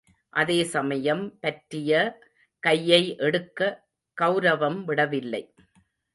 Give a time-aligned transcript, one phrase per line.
[0.33, 1.91] அதேசமயம் பற்றிய
[2.63, 3.61] கையை எடுக்க
[4.17, 5.43] கெளரவம் விடவில்லை.